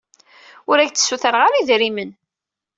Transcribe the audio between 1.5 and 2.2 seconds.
idrimen.